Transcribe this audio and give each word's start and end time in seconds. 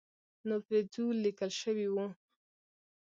نو 0.47 0.55
پرې 0.65 0.79
ځو 0.93 1.05
لیکل 1.23 1.51
شوي 1.61 1.87
وو. 1.93 2.07